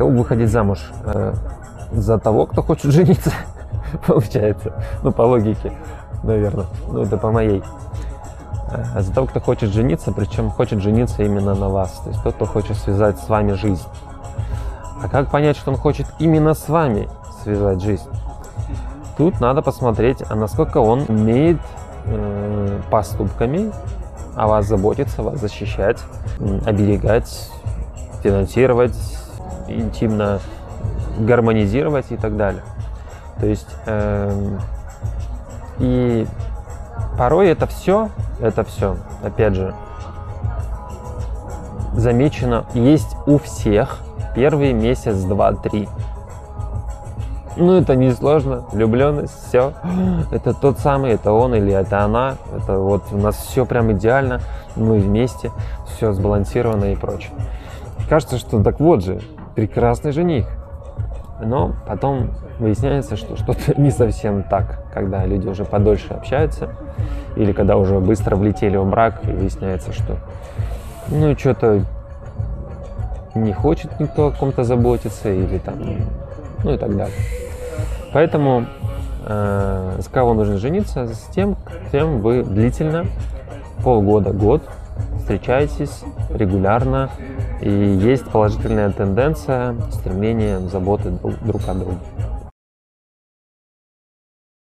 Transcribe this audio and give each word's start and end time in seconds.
кого 0.00 0.12
выходить 0.12 0.48
замуж? 0.48 0.78
За 1.92 2.18
того, 2.18 2.46
кто 2.46 2.62
хочет 2.62 2.90
жениться, 2.90 3.32
получается. 4.06 4.72
Ну, 5.02 5.12
по 5.12 5.22
логике, 5.22 5.72
наверное. 6.22 6.64
Ну, 6.88 7.02
это 7.02 7.18
по 7.18 7.30
моей. 7.30 7.62
За 8.96 9.12
того, 9.12 9.26
кто 9.26 9.40
хочет 9.40 9.70
жениться, 9.70 10.10
причем 10.12 10.48
хочет 10.48 10.80
жениться 10.80 11.22
именно 11.22 11.54
на 11.54 11.68
вас. 11.68 12.00
То 12.02 12.10
есть 12.10 12.22
тот, 12.22 12.34
кто 12.36 12.46
хочет 12.46 12.78
связать 12.78 13.18
с 13.18 13.28
вами 13.28 13.52
жизнь. 13.52 13.84
А 15.02 15.08
как 15.08 15.30
понять, 15.30 15.58
что 15.58 15.70
он 15.70 15.76
хочет 15.76 16.06
именно 16.18 16.54
с 16.54 16.66
вами 16.70 17.06
связать 17.42 17.82
жизнь? 17.82 18.08
Тут 19.18 19.38
надо 19.38 19.60
посмотреть, 19.60 20.22
а 20.30 20.34
насколько 20.34 20.78
он 20.78 21.04
умеет 21.08 21.58
э, 22.06 22.80
поступками 22.90 23.70
о 24.34 24.46
вас 24.46 24.66
заботиться, 24.66 25.22
вас 25.22 25.40
защищать, 25.40 25.98
оберегать, 26.64 27.50
финансировать, 28.22 28.96
интимно 29.70 30.40
гармонизировать 31.18 32.06
и 32.10 32.16
так 32.16 32.36
далее. 32.36 32.62
То 33.38 33.46
есть 33.46 33.68
э, 33.86 34.56
и 35.78 36.26
порой 37.16 37.48
это 37.48 37.66
все, 37.66 38.10
это 38.40 38.64
все, 38.64 38.96
опять 39.22 39.54
же, 39.54 39.74
замечено, 41.94 42.66
есть 42.74 43.16
у 43.26 43.38
всех 43.38 43.98
первый 44.34 44.72
месяц, 44.72 45.16
два, 45.22 45.52
три. 45.52 45.88
Ну, 47.56 47.74
это 47.74 47.96
не 47.96 48.12
сложно. 48.12 48.64
Влюбленность, 48.72 49.34
все. 49.48 49.74
Это 50.30 50.54
тот 50.54 50.78
самый, 50.78 51.12
это 51.12 51.32
он 51.32 51.54
или 51.54 51.72
это 51.72 52.00
она. 52.04 52.36
Это 52.56 52.78
вот 52.78 53.02
у 53.10 53.18
нас 53.18 53.36
все 53.36 53.66
прям 53.66 53.92
идеально. 53.92 54.40
Мы 54.76 54.98
вместе, 54.98 55.50
все 55.86 56.12
сбалансировано 56.12 56.92
и 56.92 56.96
прочее. 56.96 57.32
Кажется, 58.08 58.38
что 58.38 58.62
так 58.62 58.80
вот 58.80 59.04
же, 59.04 59.20
прекрасный 59.54 60.12
жених. 60.12 60.46
Но 61.42 61.74
потом 61.86 62.32
выясняется, 62.58 63.16
что 63.16 63.36
что-то 63.36 63.74
не 63.80 63.90
совсем 63.90 64.42
так, 64.42 64.84
когда 64.92 65.24
люди 65.24 65.48
уже 65.48 65.64
подольше 65.64 66.12
общаются, 66.12 66.70
или 67.36 67.52
когда 67.52 67.76
уже 67.76 67.98
быстро 67.98 68.36
влетели 68.36 68.76
в 68.76 68.88
брак, 68.88 69.20
и 69.24 69.30
выясняется, 69.30 69.92
что 69.92 70.18
ну 71.08 71.36
что-то 71.36 71.84
не 73.34 73.52
хочет 73.52 73.98
никто 74.00 74.28
о 74.28 74.30
ком-то 74.32 74.64
заботиться, 74.64 75.30
или 75.30 75.58
там, 75.58 75.76
ну 76.64 76.74
и 76.74 76.78
так 76.78 76.96
далее. 76.96 77.14
Поэтому 78.12 78.66
э, 79.26 80.00
с 80.00 80.08
кого 80.08 80.34
нужно 80.34 80.58
жениться? 80.58 81.06
С 81.06 81.28
тем, 81.34 81.56
кем 81.92 82.20
вы 82.20 82.42
длительно, 82.42 83.06
полгода, 83.82 84.32
год 84.32 84.62
встречаетесь 85.18 86.02
регулярно, 86.30 87.08
и 87.60 87.70
есть 87.70 88.24
положительная 88.24 88.90
тенденция, 88.90 89.76
стремление 89.92 90.60
заботы 90.60 91.10
друг, 91.10 91.60
о 91.68 91.74
друге. 91.74 91.98